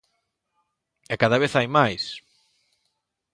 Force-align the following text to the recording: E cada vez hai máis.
E 1.13 1.15
cada 1.21 1.39
vez 1.41 1.51
hai 1.55 1.67
máis. 1.77 2.03